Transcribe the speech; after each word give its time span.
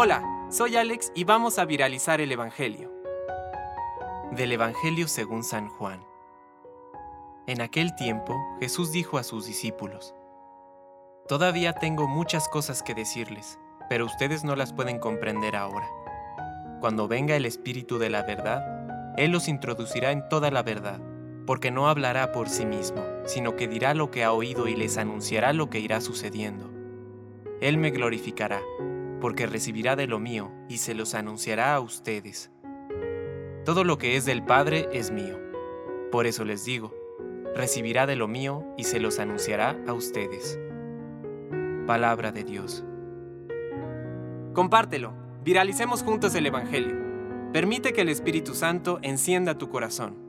Hola, 0.00 0.22
soy 0.48 0.76
Alex 0.76 1.10
y 1.16 1.24
vamos 1.24 1.58
a 1.58 1.64
viralizar 1.64 2.20
el 2.20 2.30
Evangelio. 2.30 2.88
Del 4.30 4.52
Evangelio 4.52 5.08
según 5.08 5.42
San 5.42 5.68
Juan. 5.68 6.04
En 7.48 7.60
aquel 7.60 7.96
tiempo 7.96 8.36
Jesús 8.60 8.92
dijo 8.92 9.18
a 9.18 9.24
sus 9.24 9.46
discípulos, 9.46 10.14
Todavía 11.26 11.72
tengo 11.72 12.06
muchas 12.06 12.48
cosas 12.48 12.84
que 12.84 12.94
decirles, 12.94 13.58
pero 13.88 14.06
ustedes 14.06 14.44
no 14.44 14.54
las 14.54 14.72
pueden 14.72 15.00
comprender 15.00 15.56
ahora. 15.56 15.88
Cuando 16.78 17.08
venga 17.08 17.34
el 17.34 17.44
Espíritu 17.44 17.98
de 17.98 18.10
la 18.10 18.22
verdad, 18.22 19.14
Él 19.16 19.32
los 19.32 19.48
introducirá 19.48 20.12
en 20.12 20.28
toda 20.28 20.52
la 20.52 20.62
verdad, 20.62 21.00
porque 21.44 21.72
no 21.72 21.88
hablará 21.88 22.30
por 22.30 22.48
sí 22.48 22.66
mismo, 22.66 23.04
sino 23.24 23.56
que 23.56 23.66
dirá 23.66 23.94
lo 23.94 24.12
que 24.12 24.22
ha 24.22 24.30
oído 24.30 24.68
y 24.68 24.76
les 24.76 24.96
anunciará 24.96 25.52
lo 25.52 25.70
que 25.70 25.80
irá 25.80 26.00
sucediendo. 26.00 26.70
Él 27.60 27.78
me 27.78 27.90
glorificará 27.90 28.60
porque 29.20 29.46
recibirá 29.46 29.96
de 29.96 30.06
lo 30.06 30.18
mío 30.18 30.52
y 30.68 30.78
se 30.78 30.94
los 30.94 31.14
anunciará 31.14 31.74
a 31.74 31.80
ustedes. 31.80 32.50
Todo 33.64 33.84
lo 33.84 33.98
que 33.98 34.16
es 34.16 34.24
del 34.24 34.44
Padre 34.44 34.88
es 34.92 35.10
mío. 35.10 35.38
Por 36.10 36.26
eso 36.26 36.44
les 36.44 36.64
digo, 36.64 36.94
recibirá 37.54 38.06
de 38.06 38.16
lo 38.16 38.28
mío 38.28 38.64
y 38.76 38.84
se 38.84 39.00
los 39.00 39.18
anunciará 39.18 39.76
a 39.86 39.92
ustedes. 39.92 40.58
Palabra 41.86 42.32
de 42.32 42.44
Dios. 42.44 42.84
Compártelo, 44.52 45.12
viralicemos 45.44 46.02
juntos 46.02 46.34
el 46.34 46.46
Evangelio. 46.46 46.96
Permite 47.52 47.92
que 47.92 48.02
el 48.02 48.08
Espíritu 48.08 48.54
Santo 48.54 48.98
encienda 49.02 49.58
tu 49.58 49.68
corazón. 49.68 50.27